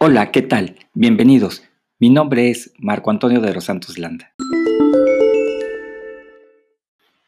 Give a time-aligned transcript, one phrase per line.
[0.00, 0.76] Hola, ¿qué tal?
[0.94, 1.62] Bienvenidos.
[1.98, 4.32] Mi nombre es Marco Antonio de los Santos Landa.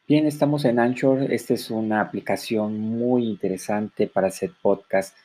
[0.07, 1.31] Bien, estamos en Anchor.
[1.31, 5.15] Esta es una aplicación muy interesante para hacer podcast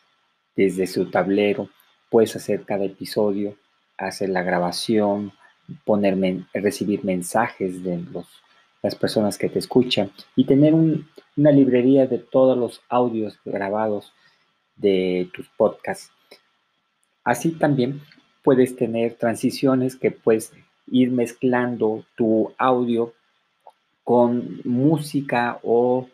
[0.56, 1.70] desde su tablero.
[2.10, 3.56] Puedes hacer cada episodio,
[3.96, 5.32] hacer la grabación,
[5.84, 8.26] ponerme, recibir mensajes de los,
[8.82, 14.12] las personas que te escuchan y tener una librería de todos los audios grabados
[14.76, 16.10] de tus podcasts
[17.24, 18.00] Así también
[18.42, 20.52] puedes tener transiciones que puedes
[20.88, 23.14] ir mezclando tu audio
[24.02, 26.08] con música o,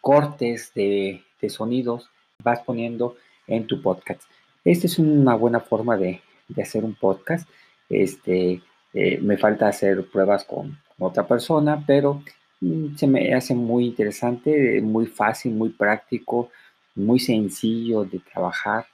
[0.00, 2.10] cortes de, sonidos,
[2.42, 4.22] vas poniendo en tu podcast.
[4.64, 6.20] Esta es una buena forma de,
[6.60, 7.48] hacer un podcast.
[7.92, 8.62] Este,
[8.94, 12.22] eh, me falta hacer pruebas con otra persona, pero
[12.60, 16.50] mm, se me hace muy interesante, muy fácil, muy práctico,
[16.94, 18.86] muy sencillo de trabajar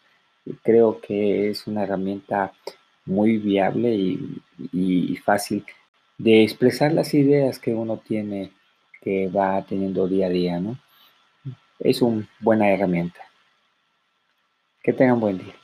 [0.62, 2.52] creo que es una herramienta
[3.05, 3.94] muy viable
[4.72, 5.64] y, fácil
[6.16, 8.52] de expresar las ideas que uno tiene,
[9.02, 10.78] que va teniendo día a día, ¿no?
[11.78, 13.20] Es una buena herramienta.
[14.83, 15.55] Que tengan buen día.